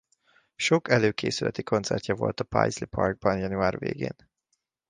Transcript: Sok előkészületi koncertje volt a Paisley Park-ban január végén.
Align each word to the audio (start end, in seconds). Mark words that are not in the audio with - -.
Sok 0.55 0.89
előkészületi 0.89 1.63
koncertje 1.63 2.13
volt 2.13 2.39
a 2.39 2.43
Paisley 2.43 2.87
Park-ban 2.89 3.37
január 3.37 3.79
végén. 3.79 4.15